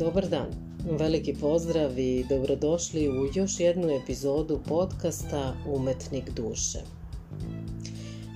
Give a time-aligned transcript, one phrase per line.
[0.00, 0.48] Dobar dan,
[0.98, 6.78] veliki pozdrav i dobrodošli u još jednu epizodu podcasta Umetnik duše.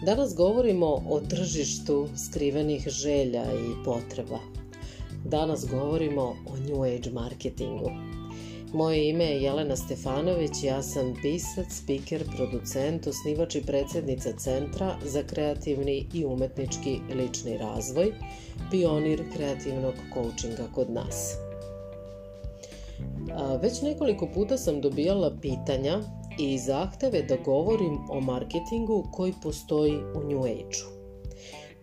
[0.07, 4.39] Danas govorimo o tržištu skrivenih želja i potreba.
[5.25, 7.91] Danas govorimo o New Age marketingu.
[8.73, 15.23] Moje ime je Jelena Stefanović, ja sam pisac, speaker, producent, osnivač i predsednica Centra za
[15.23, 18.13] kreativni i umetnički lični razvoj,
[18.71, 21.44] pionir kreativnog coachinga kod nas.
[23.63, 26.01] Već nekoliko puta sam dobijala pitanja
[26.39, 30.95] i zahteve da govorim o marketingu koji postoji u New Age-u.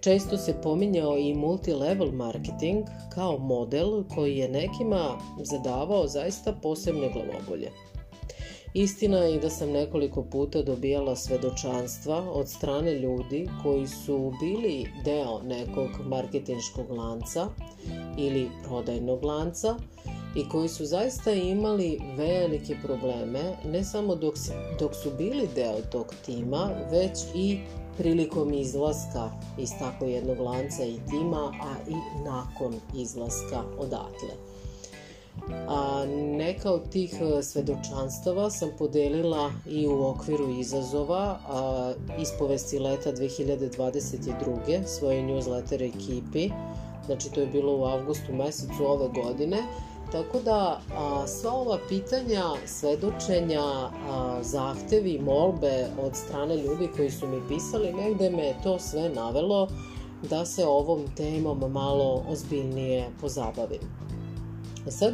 [0.02, 7.72] Često se pominjao i multilevel marketing kao model koji je nekima zadavao zaista posebne glavobolje.
[8.74, 15.42] Istina je da sam nekoliko puta dobijala svedočanstva od strane ljudi koji su bili deo
[15.44, 17.48] nekog marketinškog lanca
[18.18, 19.76] ili prodajnog lanca
[20.35, 24.35] i koji su zaista imali velike probleme, ne samo dok,
[24.79, 27.60] dok su bili deo tog tima, već i
[27.98, 34.29] prilikom izlaska iz tako jednog lanca i tima, a i nakon izlaska odatle.
[35.68, 36.05] A
[36.38, 44.85] neka od tih e, svedočanstava sam podelila i u okviru izazova a, ispovesti leta 2022.
[44.85, 46.49] svoje newsletter ekipi.
[47.05, 49.57] Znači to je bilo u avgustu mesecu ove godine
[50.12, 57.27] Tako da a, sva ova pitanja, svedočenja, a, zahtevi, molbe od strane ljudi koji su
[57.27, 59.68] mi pisali, negde me to sve navelo
[60.29, 63.82] da se ovom temom malo ozbiljnije pozabavim.
[64.88, 65.13] A sad,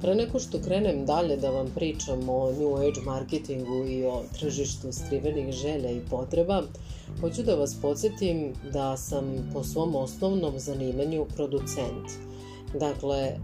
[0.00, 4.92] pre neko što krenem dalje da vam pričam o New Age marketingu i o tržištu
[4.92, 6.62] skrivenih želja i potreba,
[7.20, 12.08] hoću da vas podsjetim da sam po svom osnovnom zanimanju producent.
[12.74, 13.36] Dakle,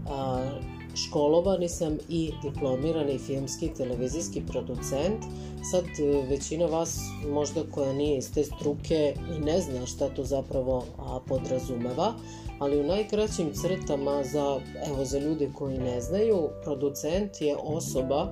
[0.95, 5.23] školovani sam i diplomirani filmski televizijski producent.
[5.71, 6.99] Sad e, većina vas
[7.31, 10.83] možda koja nije iz te struke i ne zna šta to zapravo
[11.27, 12.13] podrazumeva,
[12.59, 18.31] ali u najkraćim crtama za, evo, za ljude koji ne znaju, producent je osoba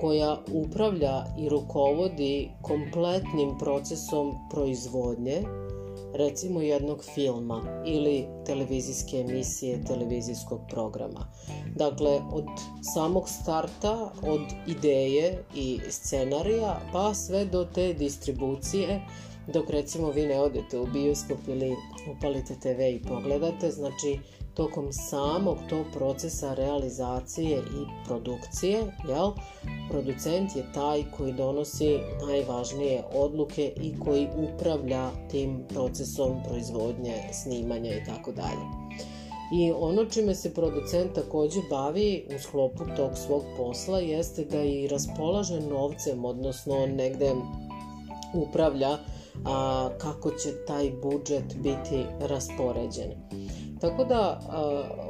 [0.00, 5.42] koja upravlja i rukovodi kompletnim procesom proizvodnje,
[6.14, 11.32] recimo jednog filma ili televizijske emisije, televizijskog programa.
[11.76, 12.46] Dakle, od
[12.94, 19.00] samog starta, od ideje i scenarija, pa sve do te distribucije,
[19.52, 21.76] dok recimo vi ne odete u bioskop ili
[22.16, 24.18] upalite TV i pogledate, znači
[24.54, 29.30] tokom samog tog procesa realizacije i produkcije, jel,
[29.90, 38.04] producent je taj koji donosi najvažnije odluke i koji upravlja tim procesom proizvodnje, snimanja i
[38.04, 38.80] tako dalje.
[39.52, 44.88] I ono čime se producent takođe bavi u sklopu tog svog posla jeste da i
[44.88, 47.32] raspolaže novcem, odnosno negde
[48.34, 48.98] upravlja
[49.44, 53.10] a, kako će taj budžet biti raspoređen.
[53.80, 54.40] Tako da,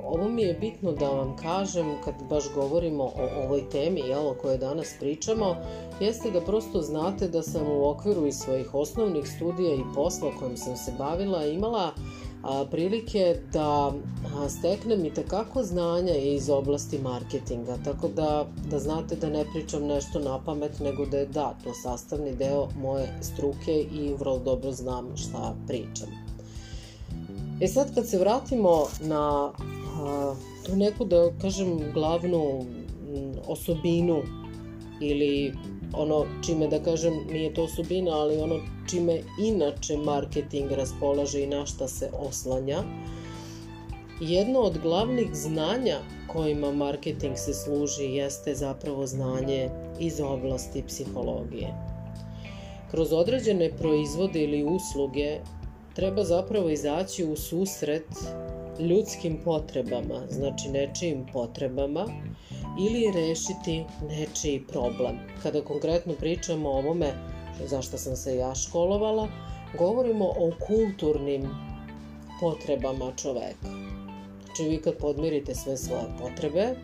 [0.04, 4.34] ovo mi je bitno da vam kažem kad baš govorimo o ovoj temi jel, o
[4.34, 5.56] kojoj danas pričamo,
[6.00, 10.56] jeste da prosto znate da sam u okviru i svojih osnovnih studija i posla kojim
[10.56, 11.92] sam se bavila imala a,
[12.70, 13.92] prilike da
[14.48, 20.18] steknem i takako znanja iz oblasti marketinga, tako da, da znate da ne pričam nešto
[20.18, 25.16] na pamet, nego da je da, to sastavni deo moje struke i vrlo dobro znam
[25.16, 26.08] šta pričam.
[27.60, 29.52] E sad kad se vratimo na
[30.02, 30.34] a,
[30.66, 32.64] tu neku da kažem glavnu
[33.46, 34.22] osobinu
[35.00, 35.52] ili
[35.92, 38.56] ono čime da kažem nije to osobina ali ono
[38.90, 42.82] čime inače marketing raspolaže i na šta se oslanja
[44.20, 49.68] jedno od glavnih znanja kojima marketing se služi jeste zapravo znanje
[50.00, 51.74] iz oblasti psihologije.
[52.90, 55.38] Kroz određene proizvode ili usluge
[55.94, 58.06] treba zapravo izaći u susret
[58.78, 62.06] ljudskim potrebama, znači nečijim potrebama
[62.80, 65.18] ili rešiti nečiji problem.
[65.42, 67.12] Kada konkretno pričamo o ovome
[67.66, 69.28] zašto sam se ja školovala,
[69.78, 71.48] govorimo o kulturnim
[72.40, 73.68] potrebama čoveka.
[74.44, 76.74] Znači vi kad podmirite sve svoje potrebe,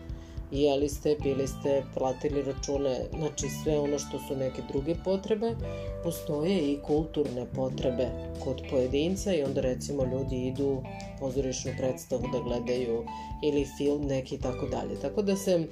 [0.51, 5.55] jeli ste, bili ste, platili račune, znači sve ono što su neke druge potrebe,
[6.03, 8.07] postoje i kulturne potrebe
[8.43, 10.83] kod pojedinca i onda recimo ljudi idu
[11.19, 13.05] pozorišnu predstavu da gledaju
[13.43, 14.99] ili film neki i tako dalje.
[15.01, 15.67] Tako da se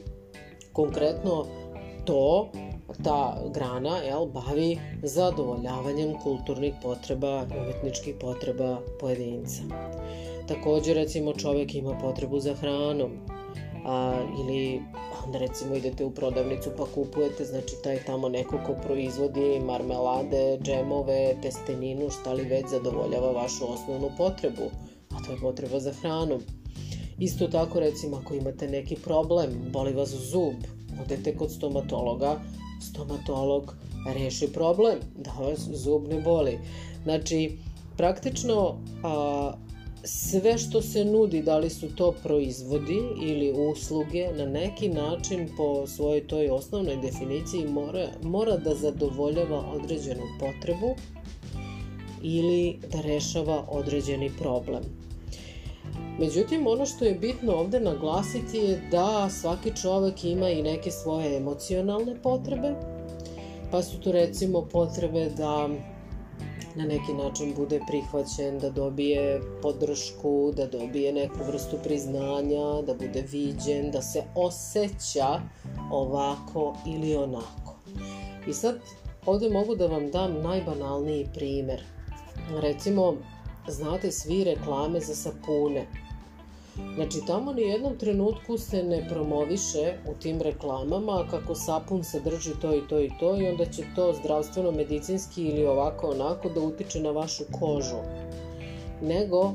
[0.74, 1.46] konkretno
[2.06, 2.52] to,
[3.04, 9.62] ta grana, jel, bavi zadovoljavanjem kulturnih potreba, umetničkih potreba pojedinca.
[10.48, 13.12] Takođe, recimo, čovek ima potrebu za hranom,
[13.86, 14.82] a, ili
[15.26, 21.36] onda recimo idete u prodavnicu pa kupujete, znači taj tamo neko ko proizvodi marmelade, džemove,
[21.42, 24.70] testeninu, šta li već zadovoljava vašu osnovnu potrebu,
[25.12, 26.42] a to je potreba za hranom.
[27.20, 30.56] Isto tako recimo ako imate neki problem, boli vas zub,
[31.06, 32.40] odete kod stomatologa,
[32.82, 33.76] stomatolog
[34.14, 36.60] reši problem, da vas zub ne boli.
[37.04, 37.58] Znači,
[37.98, 39.54] praktično a,
[40.04, 45.88] sve što se nudi, da li su to proizvodi ili usluge, na neki način po
[45.88, 50.96] svojoj toj osnovnoj definiciji mora, mora da zadovoljava određenu potrebu
[52.22, 55.05] ili da rešava određeni problem.
[56.20, 61.38] Međutim, ono što je bitno ovde naglasiti je da svaki čovek ima i neke svoje
[61.38, 62.74] emocionalne potrebe,
[63.72, 65.70] pa su tu recimo potrebe da
[66.76, 73.24] na neki način bude prihvaćen, da dobije podršku, da dobije neku vrstu priznanja, da bude
[73.32, 75.42] viđen, da se osjeća
[75.92, 77.76] ovako ili onako.
[78.48, 78.80] I sad
[79.26, 81.84] ovde mogu da vam dam najbanalniji primer.
[82.62, 83.14] Recimo,
[83.68, 85.88] znate svi reklame za sapune.
[86.96, 92.76] Znači, tamo ni jednom trenutku se ne promoviše u tim reklamama kako sapun sadrži to
[92.76, 97.00] i to i to i onda će to zdravstveno, medicinski ili ovako onako da utiče
[97.00, 97.98] na vašu kožu.
[99.02, 99.54] Nego,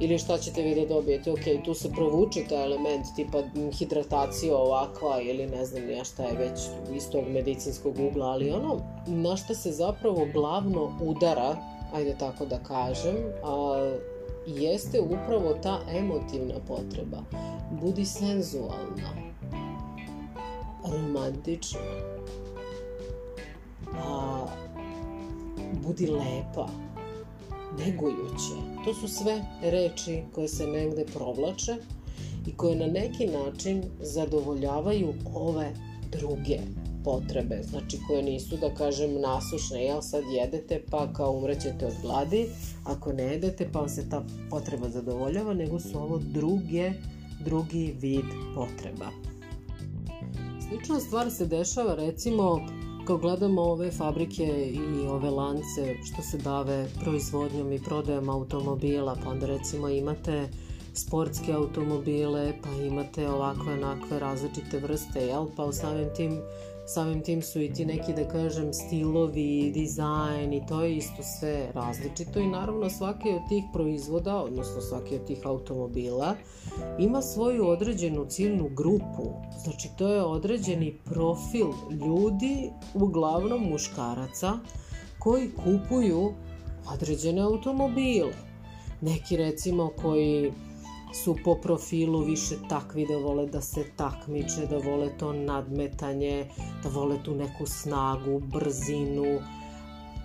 [0.00, 3.42] ili šta ćete vi da dobijete, ok, tu se provuče taj element tipa
[3.78, 6.60] hidratacija ovakva ili ne znam ja šta je već
[6.96, 11.56] iz tog medicinskog ugla, ali ono na šta se zapravo glavno udara,
[11.94, 13.96] ajde tako da kažem, a,
[14.48, 17.22] jeste upravo ta emotivna potreba.
[17.82, 19.10] Budi senzualna,
[20.92, 21.80] romantična,
[23.92, 24.46] a,
[25.86, 26.68] budi lepa,
[27.78, 28.82] negujuće.
[28.84, 31.76] To su sve reči koje se negde provlače
[32.46, 35.72] i koje na neki način zadovoljavaju ove
[36.10, 36.58] druge
[37.04, 42.46] potrebe, znači koje nisu, da kažem, nasušne, jel sad jedete pa kao umrećete od gladi,
[42.84, 46.92] ako ne jedete pa vam se ta potreba zadovoljava, nego su ovo druge,
[47.44, 49.10] drugi vid potreba.
[50.68, 52.60] Slična stvar se dešava recimo
[53.06, 54.44] kao gledamo ove fabrike
[54.74, 60.48] i ove lance što se bave proizvodnjom i prodajom automobila, pa onda recimo imate
[60.94, 65.46] sportske automobile, pa imate ovakve onakve različite vrste, jel?
[65.56, 66.40] Pa u samim tim
[66.88, 71.70] samim tim su i ti neki, da kažem, stilovi, dizajn i to je isto sve
[71.74, 76.34] različito i naravno svaki od tih proizvoda, odnosno svaki od tih automobila,
[76.98, 79.32] ima svoju određenu ciljnu grupu.
[79.64, 84.52] Znači, to je određeni profil ljudi, uglavnom muškaraca,
[85.18, 86.32] koji kupuju
[86.92, 88.32] određene automobile.
[89.00, 90.52] Neki recimo koji
[91.12, 96.48] su po profilu više takvi da vole da se takmiče, da vole to nadmetanje,
[96.82, 99.40] da vole tu neku snagu, brzinu.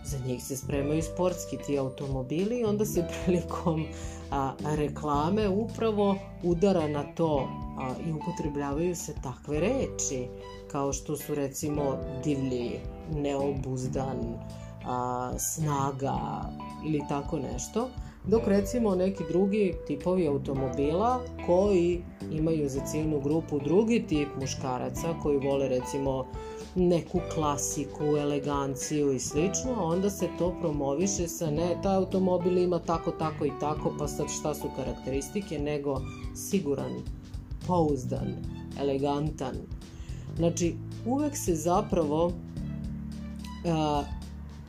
[0.06, 3.85] Za njih se spremaju sportski ti automobili i onda se prilikom
[4.31, 7.47] a, reklame upravo udara na to
[7.79, 10.27] a, i upotrebljavaju se takve reči
[10.71, 12.71] kao što su recimo divlji,
[13.12, 14.19] neobuzdan,
[14.86, 16.41] a, snaga
[16.86, 17.89] ili tako nešto
[18.27, 25.38] dok recimo neki drugi tipovi automobila koji imaju za ciljnu grupu drugi tip muškaraca koji
[25.38, 26.25] vole recimo
[26.75, 33.12] neku klasiku, eleganciju i slično, onda se to promoviše sa ne, taj automobil ima tako,
[33.12, 36.01] tako i tako, pa sad šta su karakteristike, nego
[36.36, 36.91] siguran,
[37.67, 38.36] pouzdan,
[38.79, 39.55] elegantan.
[40.38, 42.31] Znači, uvek se zapravo
[43.65, 44.03] a,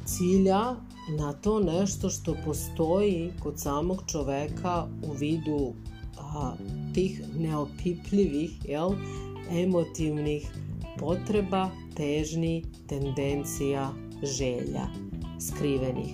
[0.05, 0.77] cilja
[1.09, 5.73] na to nešto što postoji kod samog čoveka u vidu
[6.19, 6.55] a,
[6.95, 8.91] tih neopipljivih, jel,
[9.51, 10.51] emotivnih
[10.99, 13.91] potreba, težni, tendencija,
[14.23, 14.87] želja,
[15.41, 16.13] skrivenih,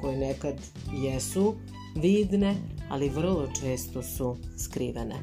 [0.00, 0.54] koje nekad
[0.92, 1.54] jesu
[1.96, 2.56] vidne,
[2.88, 5.16] ali vrlo često su skrivene.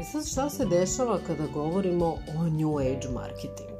[0.00, 3.75] I sad šta se dešava kada govorimo o New Age marketingu?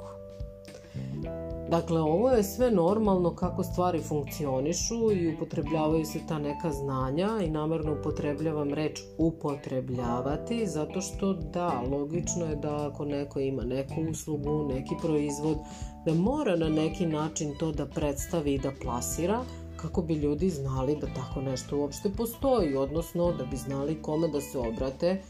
[1.71, 7.51] Dakle, ovo je sve normalno kako stvari funkcionišu i upotrebljavaju se ta neka znanja i
[7.51, 14.69] namerno upotrebljavam reč upotrebljavati zato što da, logično je da ako neko ima neku uslugu,
[14.69, 15.57] neki proizvod,
[16.05, 19.41] da mora na neki način to da predstavi i da plasira
[19.77, 24.41] kako bi ljudi znali da tako nešto uopšte postoji, odnosno da bi znali kome da
[24.41, 25.23] se obrate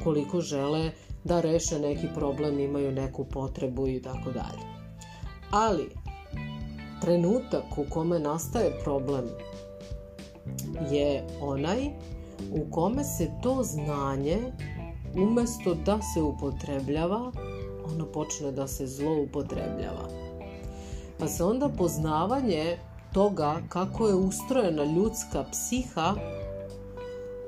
[0.00, 0.90] ukoliko žele
[1.24, 4.83] da reše neki problem, imaju neku potrebu i tako dalje.
[5.56, 5.90] Ali,
[7.00, 9.24] trenutak u kome nastaje problem
[10.90, 11.84] je onaj
[12.52, 14.38] u kome se to znanje
[15.16, 17.32] umesto da se upotrebljava,
[17.94, 20.08] ono počne da se zloupotrebljava.
[21.18, 22.78] Pa se onda poznavanje
[23.12, 26.14] toga kako je ustrojena ljudska psiha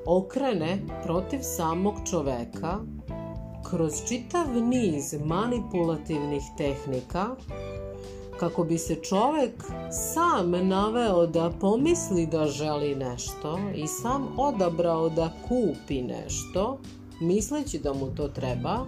[0.05, 2.77] okrene protiv samog čoveka
[3.69, 7.35] kroz čitav niz manipulativnih tehnika
[8.39, 15.33] kako bi se čovek sam naveo da pomisli da želi nešto i sam odabrao da
[15.47, 16.79] kupi nešto,
[17.21, 18.85] misleći da mu to treba,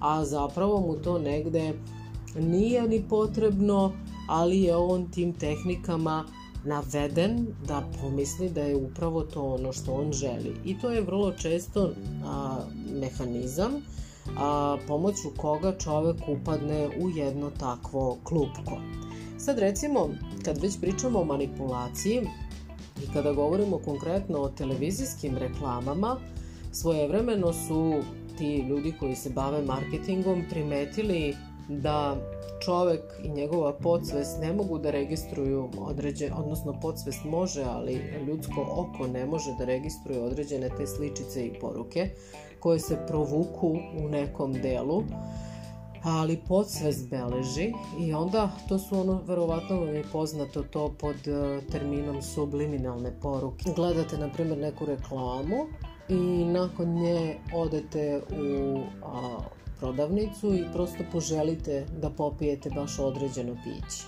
[0.00, 1.74] a zapravo mu to negde
[2.40, 3.92] nije ni potrebno,
[4.28, 6.24] ali je on tim tehnikama
[6.64, 10.56] naveden da pomisli da je upravo to ono što on želi.
[10.64, 11.90] I to je vrlo često
[12.24, 12.56] a,
[13.00, 13.72] mehanizam
[14.38, 18.78] a, pomoću koga čovek upadne u jedno takvo klupko.
[19.38, 20.08] Sad recimo,
[20.44, 22.22] kad već pričamo o manipulaciji
[23.02, 26.16] i kada govorimo konkretno o televizijskim reklamama,
[26.72, 27.94] svojevremeno su
[28.38, 31.36] ti ljudi koji se bave marketingom primetili
[31.68, 32.16] da
[32.64, 37.94] čovek i njegova podsvest ne mogu da registruju određene, odnosno podsvest može, ali
[38.26, 42.10] ljudsko oko ne može da registruje određene te sličice i poruke
[42.60, 45.02] koje se provuku u nekom delu
[46.02, 51.64] ali podsvest beleži i onda to su ono, verovatno vam je poznato to pod uh,
[51.72, 53.70] terminom subliminalne poruke.
[53.76, 55.66] Gledate, na primjer, neku reklamu
[56.08, 59.38] i nakon nje odete u a,
[59.82, 64.04] prodavnicu i prosto poželite da popijete baš određeno piće.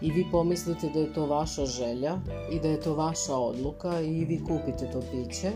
[0.00, 2.18] I vi pomislite da je to vaša želja
[2.52, 5.50] i da je to vaša odluka i vi kupite to piće,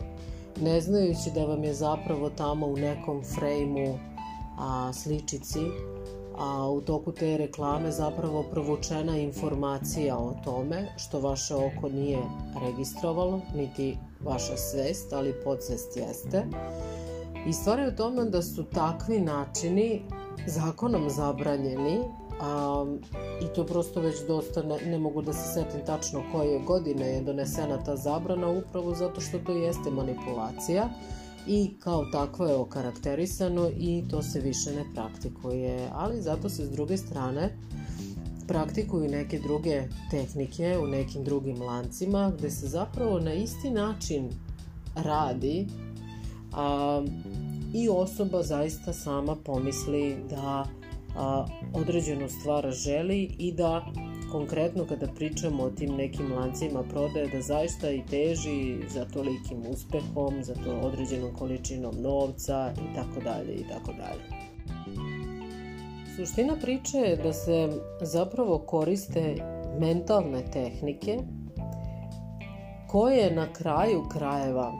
[0.60, 3.98] ne znajući da vam je zapravo tamo u nekom frejmu
[4.58, 5.60] a, sličici
[6.38, 12.18] a u toku te reklame zapravo provučena informacija o tome što vaše oko nije
[12.66, 16.46] registrovalo, niti vaša svest, ali podsvest jeste.
[17.46, 20.02] I stvar je u tome da su takvi načini
[20.46, 21.98] zakonom zabranjeni
[22.40, 22.84] a,
[23.42, 27.22] i to prosto već dosta ne, ne mogu da se setim tačno koje godine je
[27.22, 30.88] donesena ta zabrana upravo zato što to jeste manipulacija
[31.46, 36.70] i kao takvo je okarakterisano i to se više ne praktikuje, ali zato se s
[36.70, 37.58] druge strane
[38.48, 44.30] praktikuju neke druge tehnike u nekim drugim lancima gde se zapravo na isti način
[44.94, 45.66] radi
[46.54, 47.02] a,
[47.74, 50.66] i osoba zaista sama pomisli da
[51.16, 53.84] a, određenu stvar želi i da
[54.32, 60.42] konkretno kada pričamo o tim nekim lancima prodaje da zaista i teži za tolikim uspehom,
[60.42, 64.42] za to određenom količinom novca i tako dalje i tako dalje.
[66.16, 67.68] Suština priče je da se
[68.00, 69.34] zapravo koriste
[69.80, 71.18] mentalne tehnike
[72.88, 74.72] koje na kraju krajeva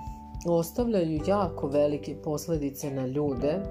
[0.47, 3.63] ostavljaju jako velike posledice na ljude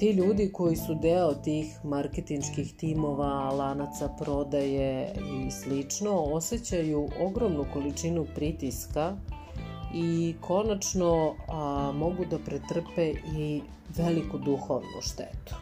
[0.00, 8.26] ti ljudi koji su deo tih marketinških timova, lanaca prodaje i slično, osjećaju ogromnu količinu
[8.34, 9.16] pritiska
[9.94, 13.62] i konačno a, mogu da pretrpe i
[13.96, 15.54] veliku duhovnu štetu.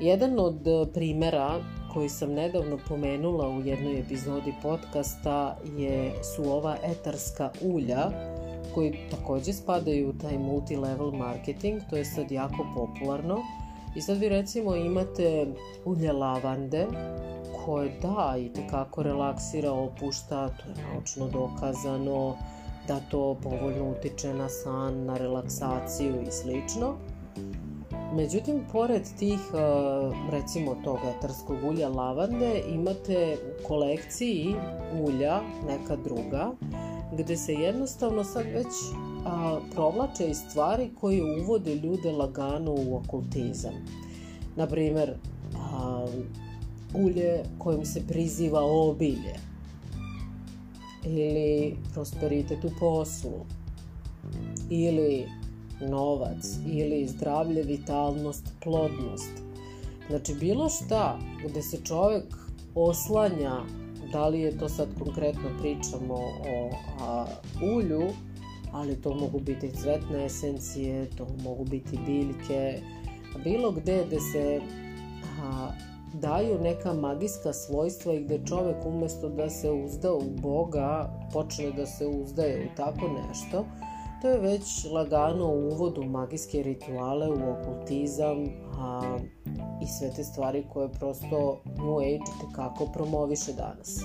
[0.00, 1.60] Jedan od primera
[1.92, 8.31] koji sam nedavno pomenula u jednoj epizodi podcasta je, su ova etarska ulja
[8.74, 13.38] koji takođe spadaju u taj multi-level marketing, to je sad jako popularno.
[13.96, 15.46] I sad vi recimo imate
[15.84, 16.86] ulje lavande,
[17.64, 22.36] koje da i tekako relaksira, opušta, to je naučno dokazano,
[22.88, 26.94] da to povoljno utiče na san, na relaksaciju i slično.
[28.14, 29.38] Međutim, pored tih,
[30.30, 33.36] recimo tog etarskog ulja lavande, imate
[33.68, 34.54] kolekciji
[35.06, 36.50] ulja neka druga,
[37.18, 38.66] gde se jednostavno sad već
[39.24, 43.74] a, provlače i stvari koje uvode ljude lagano u okultizam.
[44.56, 45.14] Naprimer,
[45.56, 46.06] a,
[46.94, 49.34] ulje kojim se priziva obilje
[51.04, 53.46] ili prosperitet u poslu
[54.70, 55.26] ili
[55.80, 59.32] novac ili zdravlje, vitalnost, plodnost.
[60.08, 62.24] Znači bilo šta gde se čovek
[62.74, 63.60] oslanja
[64.12, 67.26] da li je to sad konkretno pričamo o a,
[67.76, 68.02] ulju,
[68.72, 72.80] ali to mogu biti cvetne esencije, to mogu biti biljke,
[73.44, 74.60] bilo gde gde se
[75.42, 75.70] a,
[76.14, 81.86] daju neka magijska svojstva i gde čovek umesto da se uzda u Boga, počne da
[81.86, 83.64] se uzdaje u tako nešto,
[84.22, 88.44] to je već lagano uvod u magijske rituale, u okultizam
[88.82, 89.18] a,
[89.82, 94.00] i sve te stvari koje prosto New Age tekako promoviše danas.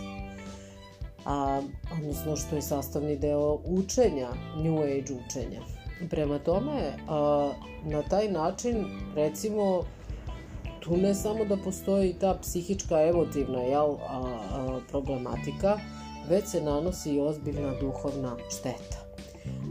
[1.26, 1.62] A,
[1.94, 5.62] odnosno što je sastavni deo učenja, New Age učenja.
[6.10, 7.52] prema tome, a,
[7.86, 9.84] na taj način, recimo,
[10.80, 15.78] tu ne samo da postoji ta psihička, emotivna jel, a, a, problematika,
[16.30, 19.08] već se nanosi i ozbiljna duhovna šteta.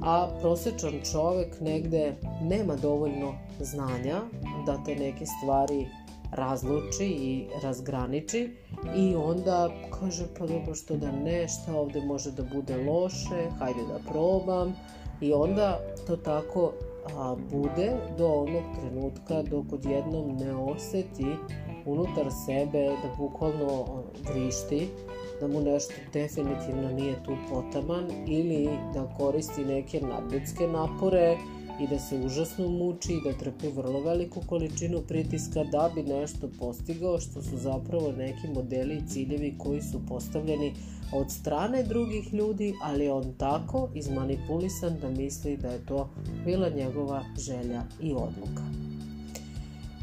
[0.03, 4.21] A prosečan čovek negde nema dovoljno znanja
[4.67, 5.87] da te neke stvari
[6.33, 8.51] razluči i razgraniči
[8.97, 9.71] i onda
[10.01, 14.75] kaže pa dobro što da ne, šta ovde može da bude loše, hajde da probam.
[15.21, 16.73] I onda to tako
[17.17, 21.27] a, bude do onog trenutka dok odjednom ne oseti
[21.87, 23.85] unutar sebe da bukvalno
[24.33, 24.89] vrišti,
[25.41, 31.37] da mu nešto definitivno nije tu potaman ili da koristi neke nadljudske napore
[31.81, 36.49] i da se užasno muči i da trpi vrlo veliku količinu pritiska da bi nešto
[36.59, 40.75] postigao što su zapravo neki modeli i ciljevi koji su postavljeni
[41.13, 46.09] od strane drugih ljudi, ali on tako izmanipulisan da misli da je to
[46.45, 48.63] bila njegova želja i odluka.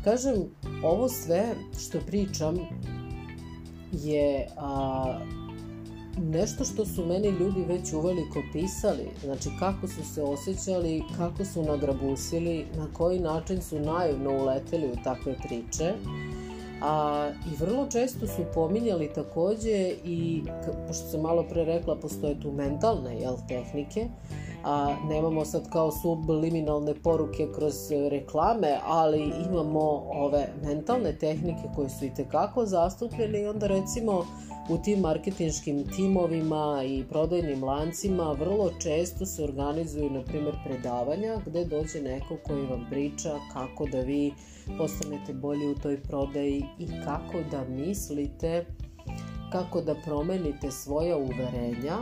[0.03, 0.33] Kažem,
[0.83, 2.55] ovo sve što pričam
[3.91, 5.19] je a,
[6.17, 11.63] nešto što su meni ljudi već uveliko pisali, znači kako su se osjećali, kako su
[11.63, 15.93] nagrabusili, na koji način su naivno uleteli u takve priče.
[16.81, 20.43] A, I vrlo često su pominjali takođe i,
[20.87, 24.07] pošto sam malo pre rekla, postoje tu mentalne jel, tehnike,
[24.63, 27.75] a nemamo sad kao subliminalne poruke kroz
[28.09, 34.25] reklame, ali imamo ove mentalne tehnike koje su i tekako zastupljene i onda recimo
[34.69, 41.65] u tim marketinškim timovima i prodajnim lancima vrlo često se organizuju, na primjer, predavanja gde
[41.65, 44.33] dođe neko koji vam priča kako da vi
[44.77, 48.65] postanete bolji u toj prodaji i kako da mislite
[49.51, 51.97] kako da promenite svoja uverenja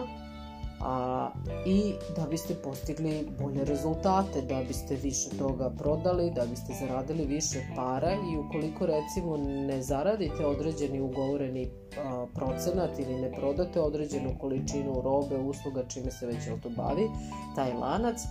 [0.84, 1.30] a,
[1.66, 7.60] i da biste postigli bolje rezultate, da biste više toga prodali, da biste zaradili više
[7.76, 15.02] para i ukoliko recimo ne zaradite određeni ugovoreni a, procenat ili ne prodate određenu količinu
[15.02, 17.10] robe, usluga, čime se već to bavi,
[17.56, 18.22] taj lanac,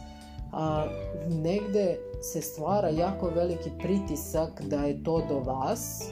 [0.52, 0.86] a,
[1.28, 6.10] negde se stvara jako veliki pritisak da je to do vas,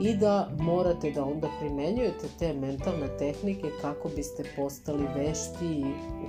[0.00, 5.84] i da morate da onda primenjujete te mentalne tehnike kako biste postali vešti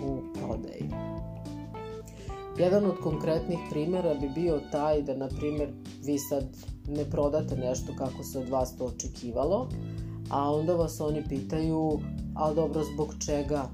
[0.05, 0.89] u prodaji.
[2.57, 5.69] Jedan od konkretnih primera bi bio taj da, na primer,
[6.03, 6.43] vi sad
[6.87, 9.69] ne prodate nešto kako se od vas to očekivalo,
[10.29, 11.99] a onda vas oni pitaju,
[12.35, 13.69] ali dobro, zbog čega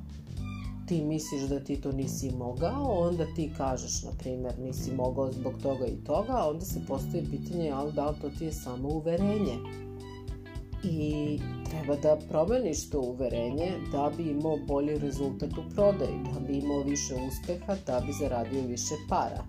[0.89, 5.53] ti misliš da ti to nisi mogao, onda ti kažeš, na primer, nisi mogao zbog
[5.61, 9.57] toga i toga, onda se postoji pitanje, ali da li to ti je samo uverenje?
[10.83, 16.57] I treba da promeniš to uverenje da bi imao bolji rezultat u prodaji, da bi
[16.57, 19.43] imao više uspeha, da bi zaradio više para.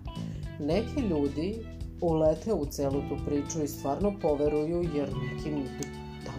[0.59, 1.65] Neki ljudi
[2.01, 5.63] ulete u celu tu priču i stvarno poveruju jer nekim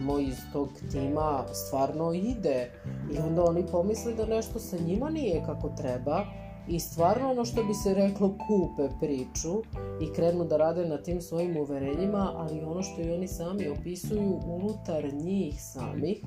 [0.03, 2.71] tamo iz tog tima stvarno ide.
[3.15, 6.25] I onda oni pomisle da nešto sa njima nije kako treba.
[6.69, 9.62] I stvarno ono što bi se reklo kupe priču
[10.01, 14.41] i krenu da rade na tim svojim uverenjima, ali ono što i oni sami opisuju
[14.47, 16.21] unutar njih samih,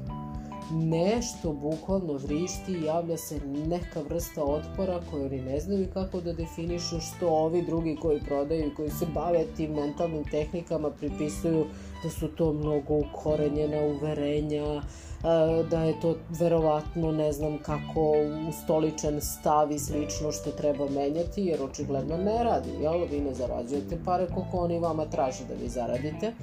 [0.72, 6.34] nešto bukvalno vrišti i javlja se neka vrsta otpora koju oni ne znaju kako da
[6.34, 11.66] definišu što ovi drugi koji prodaju i koji se bave tim mentalnim tehnikama pripisuju
[12.06, 14.82] da su to mnogo ukorenjena uverenja,
[15.70, 18.14] da je to verovatno ne znam kako
[18.50, 23.06] ustoličen stav i slično što treba menjati jer očigledno ne radi, jel?
[23.12, 26.34] Vi ne zarađujete pare koliko oni vama traže da vi zaradite.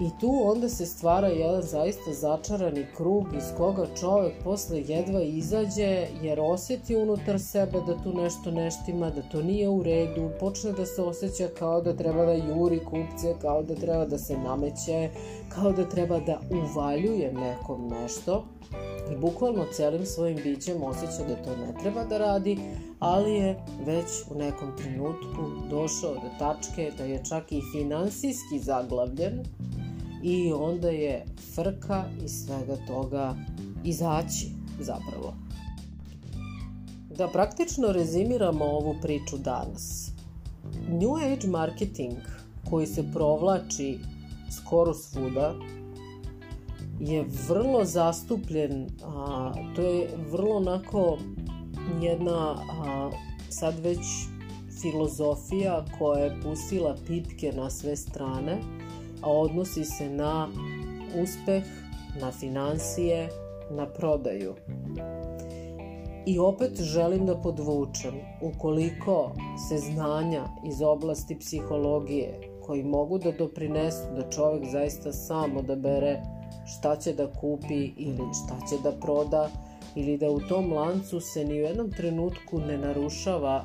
[0.00, 6.06] I tu onda se stvara jedan zaista začarani krug iz koga čovek posle jedva izađe
[6.22, 10.86] jer oseti unutar sebe da tu nešto neštima, da to nije u redu, počne da
[10.86, 15.10] se osjeća kao da treba da juri kupce, kao da treba da se nameće,
[15.48, 18.44] kao da treba da uvaljuje nekom nešto.
[19.12, 22.58] I bukvalno celim svojim bićem osjeća da to ne treba da radi,
[22.98, 23.56] ali je
[23.86, 29.44] već u nekom trenutku došao do tačke da je čak i finansijski zaglavljen
[30.22, 31.24] i onda je
[31.54, 33.36] frka iz svega toga
[33.84, 34.50] izaći
[34.80, 35.34] zapravo.
[37.18, 40.10] Da praktično rezimiramo ovu priču danas.
[40.88, 42.18] New Age marketing
[42.70, 43.98] koji se provlači
[44.50, 45.54] skoro svuda
[47.00, 51.18] je vrlo zastupljen, a, to je vrlo onako
[52.02, 53.10] jedna a,
[53.48, 53.98] sad već
[54.80, 58.58] filozofija koja je pustila pipke na sve strane
[59.22, 60.48] a odnosi se na
[61.22, 61.64] uspeh,
[62.20, 63.28] na financije,
[63.70, 64.54] na prodaju.
[66.26, 69.32] I opet želim da podvučem, ukoliko
[69.68, 76.22] se znanja iz oblasti psihologije koji mogu da doprinesu da čovjek zaista sam odabere
[76.66, 79.48] šta će da kupi ili šta će da proda
[79.94, 83.64] ili da u tom lancu se ni u jednom trenutku ne narušava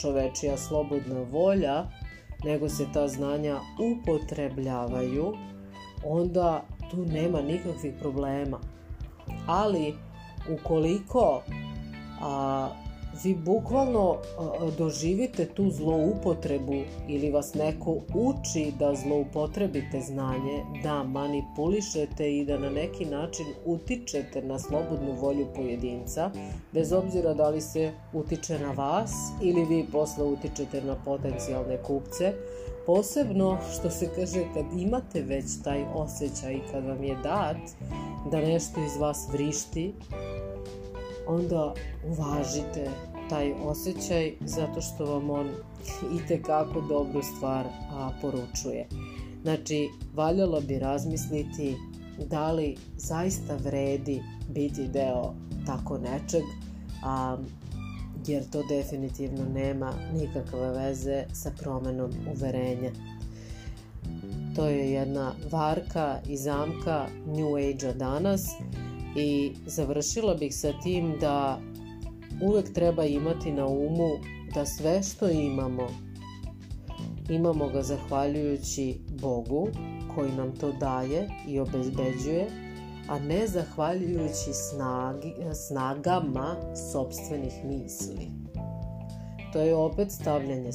[0.00, 1.84] čovečija slobodna volja,
[2.44, 3.60] nego se ta znanja
[3.92, 5.32] upotrebljavaju,
[6.04, 8.58] onda tu nema nikakvih problema.
[9.46, 9.94] Ali
[10.50, 11.42] ukoliko
[12.20, 12.68] a,
[13.24, 14.16] vi bukvalno
[14.78, 16.74] doživite tu zloupotrebu
[17.08, 24.42] ili vas neko uči da zloupotrebite znanje, da manipulišete i da na neki način utičete
[24.42, 26.30] na slobodnu volju pojedinca,
[26.72, 32.32] bez obzira da li se utiče na vas ili vi posle utičete na potencijalne kupce,
[32.86, 37.56] posebno što se kaže kad imate već taj osjećaj kad vam je dat
[38.30, 39.94] da nešto iz vas vrišti,
[41.26, 41.74] onda
[42.06, 42.90] uvažite
[43.30, 45.46] taj osjećaj zato što vam on
[46.14, 48.86] i tekako dobru stvar a, poručuje.
[49.42, 51.76] Znači, valjalo bi razmisliti
[52.30, 55.34] da li zaista vredi biti deo
[55.66, 56.42] tako nečeg,
[57.04, 57.36] a,
[58.26, 62.90] jer to definitivno nema nikakve veze sa promenom uverenja.
[64.56, 68.46] To je jedna varka i zamka New Age-a danas
[69.16, 71.60] i završila bih sa tim da
[72.42, 74.10] uvek treba imati na umu
[74.54, 75.86] da sve što imamo,
[77.28, 79.68] imamo ga zahvaljujući Bogu
[80.14, 82.46] koji nam to daje i obezbeđuje,
[83.08, 85.32] a ne zahvaljujući snagi,
[85.68, 86.56] snagama
[86.92, 88.30] sobstvenih misli.
[89.52, 90.70] To je opet stavljanje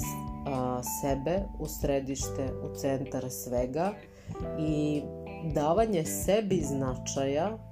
[0.47, 3.93] a, sebe u središte, u centar svega
[4.59, 5.01] i
[5.53, 7.70] davanje sebi značaja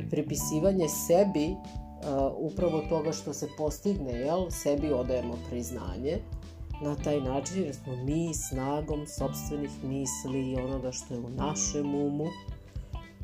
[0.00, 6.18] i pripisivanje sebi uh, upravo toga što se postigne, jel, sebi odajemo priznanje
[6.82, 11.94] na taj način jer smo mi snagom sobstvenih misli i onoga što je u našem
[11.94, 12.26] umu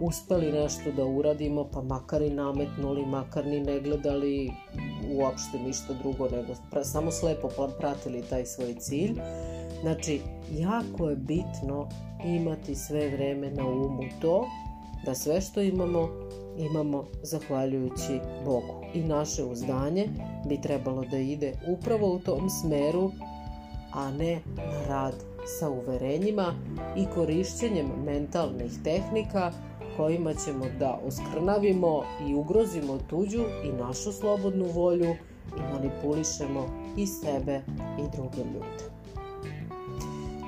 [0.00, 4.52] uspeli nešto da uradimo, pa makar i nametnuli, makar ni ne gledali
[5.10, 9.20] uopšte ništa drugo, nego pra, samo slepo pratili taj svoj cilj.
[9.80, 10.20] Znači,
[10.52, 11.88] jako je bitno
[12.24, 14.46] imati sve vreme na umu to
[15.04, 16.08] da sve što imamo
[16.58, 18.84] imamo zahvaljujući Bogu.
[18.94, 20.08] I naše uzdanje
[20.48, 23.10] bi trebalo da ide upravo u tom smeru,
[23.92, 24.40] a ne
[24.88, 25.14] rad
[25.58, 26.54] sa uverenjima
[26.96, 29.52] i korišćenjem mentalnih tehnika
[29.96, 35.16] kojima ćemo da oskrnavimo i ugrozimo tuđu i našu slobodnu volju
[35.56, 37.60] i manipulišemo i sebe
[37.98, 38.93] i druge ljude.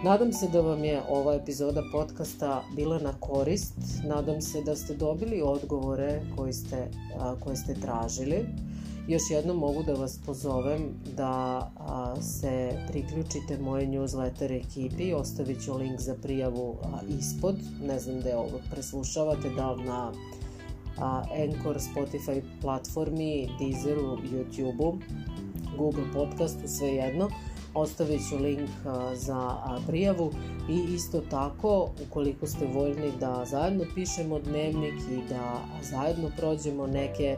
[0.07, 3.75] Nadam se da vam je ova epizoda podcasta bila na korist.
[4.05, 6.91] Nadam se da ste dobili odgovore koji ste,
[7.45, 8.47] koje ste tražili.
[9.09, 10.81] Još jednom mogu da vas pozovem
[11.17, 11.71] da
[12.21, 15.13] se priključite moje newsletter ekipi.
[15.13, 16.77] Ostavit ću link za prijavu
[17.19, 17.57] ispod.
[17.83, 20.13] Ne znam da je ovo preslušavate, da li na
[21.45, 24.99] Anchor, Spotify platformi, Deezeru, YouTubeu,
[25.79, 27.29] Google podcastu, sve jedno
[27.77, 28.71] ostavit ću link
[29.15, 30.31] za prijavu.
[30.69, 37.37] I isto tako ukoliko ste voljni da zajedno pišemo dnevnik i da zajedno prođemo neke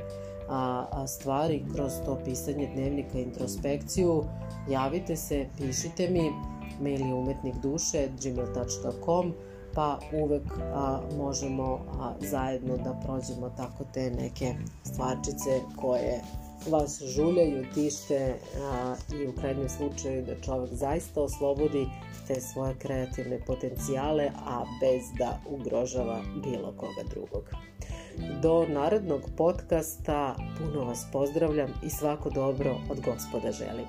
[1.07, 4.25] stvari kroz to pisanje dnevnika introspekciju
[4.71, 6.33] javite se, pišite mi
[6.81, 9.33] mail je umetnik duše gmail.com
[9.75, 10.43] pa uvek
[10.75, 16.21] a, možemo a, zajedno da prođemo tako te neke stvarčice koje
[16.67, 21.87] vas žuljaju, tište a, i u krajnjem slučaju da čovek zaista oslobodi
[22.27, 27.45] te svoje kreativne potencijale, a bez da ugrožava bilo koga drugog.
[28.43, 33.87] Do narodnog podcasta puno vas pozdravljam i svako dobro od gospoda želim.